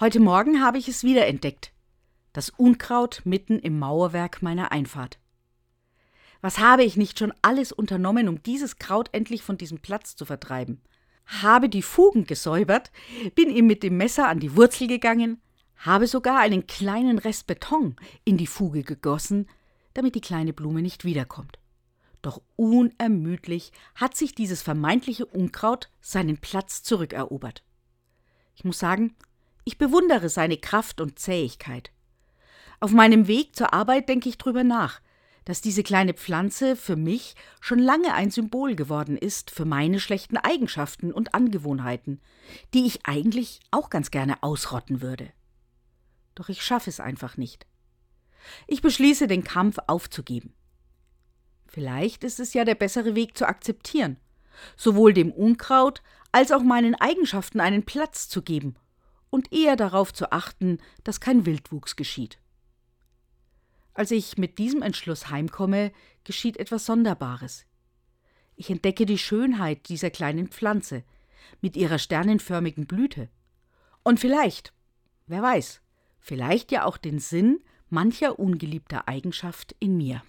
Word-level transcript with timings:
Heute 0.00 0.20
Morgen 0.20 0.62
habe 0.62 0.78
ich 0.78 0.86
es 0.86 1.02
wieder 1.02 1.26
entdeckt. 1.26 1.72
Das 2.32 2.50
Unkraut 2.50 3.22
mitten 3.24 3.58
im 3.58 3.80
Mauerwerk 3.80 4.42
meiner 4.42 4.70
Einfahrt. 4.70 5.18
Was 6.40 6.60
habe 6.60 6.84
ich 6.84 6.96
nicht 6.96 7.18
schon 7.18 7.34
alles 7.42 7.72
unternommen, 7.72 8.28
um 8.28 8.40
dieses 8.40 8.76
Kraut 8.76 9.08
endlich 9.10 9.42
von 9.42 9.58
diesem 9.58 9.80
Platz 9.80 10.14
zu 10.14 10.24
vertreiben? 10.24 10.80
Habe 11.26 11.68
die 11.68 11.82
Fugen 11.82 12.26
gesäubert, 12.28 12.92
bin 13.34 13.50
ihm 13.50 13.66
mit 13.66 13.82
dem 13.82 13.96
Messer 13.96 14.28
an 14.28 14.38
die 14.38 14.54
Wurzel 14.54 14.86
gegangen, 14.86 15.42
habe 15.78 16.06
sogar 16.06 16.38
einen 16.38 16.68
kleinen 16.68 17.18
Rest 17.18 17.48
Beton 17.48 17.96
in 18.22 18.36
die 18.36 18.46
Fuge 18.46 18.84
gegossen, 18.84 19.48
damit 19.94 20.14
die 20.14 20.20
kleine 20.20 20.52
Blume 20.52 20.80
nicht 20.80 21.04
wiederkommt. 21.04 21.58
Doch 22.22 22.40
unermüdlich 22.54 23.72
hat 23.96 24.16
sich 24.16 24.32
dieses 24.32 24.62
vermeintliche 24.62 25.26
Unkraut 25.26 25.90
seinen 26.00 26.38
Platz 26.38 26.84
zurückerobert. 26.84 27.64
Ich 28.54 28.62
muss 28.62 28.78
sagen, 28.78 29.16
ich 29.68 29.76
bewundere 29.76 30.30
seine 30.30 30.56
Kraft 30.56 30.98
und 30.98 31.18
Zähigkeit. 31.18 31.92
Auf 32.80 32.92
meinem 32.92 33.26
Weg 33.26 33.54
zur 33.54 33.74
Arbeit 33.74 34.08
denke 34.08 34.30
ich 34.30 34.38
drüber 34.38 34.64
nach, 34.64 35.02
dass 35.44 35.60
diese 35.60 35.82
kleine 35.82 36.14
Pflanze 36.14 36.74
für 36.74 36.96
mich 36.96 37.34
schon 37.60 37.78
lange 37.78 38.14
ein 38.14 38.30
Symbol 38.30 38.76
geworden 38.76 39.18
ist 39.18 39.50
für 39.50 39.66
meine 39.66 40.00
schlechten 40.00 40.38
Eigenschaften 40.38 41.12
und 41.12 41.34
Angewohnheiten, 41.34 42.22
die 42.72 42.86
ich 42.86 43.04
eigentlich 43.04 43.60
auch 43.70 43.90
ganz 43.90 44.10
gerne 44.10 44.42
ausrotten 44.42 45.02
würde. 45.02 45.30
Doch 46.34 46.48
ich 46.48 46.62
schaffe 46.62 46.88
es 46.88 46.98
einfach 46.98 47.36
nicht. 47.36 47.66
Ich 48.68 48.80
beschließe, 48.80 49.26
den 49.26 49.44
Kampf 49.44 49.76
aufzugeben. 49.86 50.54
Vielleicht 51.66 52.24
ist 52.24 52.40
es 52.40 52.54
ja 52.54 52.64
der 52.64 52.74
bessere 52.74 53.14
Weg 53.14 53.36
zu 53.36 53.46
akzeptieren, 53.46 54.16
sowohl 54.78 55.12
dem 55.12 55.30
Unkraut 55.30 56.00
als 56.32 56.52
auch 56.52 56.62
meinen 56.62 56.94
Eigenschaften 56.94 57.60
einen 57.60 57.84
Platz 57.84 58.30
zu 58.30 58.40
geben 58.40 58.74
und 59.30 59.52
eher 59.52 59.76
darauf 59.76 60.12
zu 60.12 60.32
achten, 60.32 60.78
dass 61.04 61.20
kein 61.20 61.46
Wildwuchs 61.46 61.96
geschieht. 61.96 62.38
Als 63.94 64.10
ich 64.10 64.38
mit 64.38 64.58
diesem 64.58 64.82
Entschluss 64.82 65.28
heimkomme, 65.28 65.92
geschieht 66.24 66.56
etwas 66.56 66.86
Sonderbares. 66.86 67.66
Ich 68.54 68.70
entdecke 68.70 69.06
die 69.06 69.18
Schönheit 69.18 69.88
dieser 69.88 70.10
kleinen 70.10 70.48
Pflanze 70.48 71.04
mit 71.60 71.76
ihrer 71.76 71.98
sternenförmigen 71.98 72.86
Blüte. 72.86 73.28
Und 74.02 74.20
vielleicht, 74.20 74.72
wer 75.26 75.42
weiß, 75.42 75.80
vielleicht 76.20 76.72
ja 76.72 76.84
auch 76.84 76.96
den 76.96 77.18
Sinn 77.18 77.60
mancher 77.88 78.38
ungeliebter 78.38 79.08
Eigenschaft 79.08 79.74
in 79.80 79.96
mir. 79.96 80.22